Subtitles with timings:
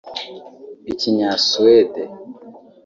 [0.91, 2.03] Ikinya-Suède